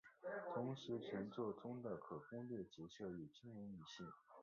[0.55, 4.03] 同时全作中的可攻略角色也均为女性。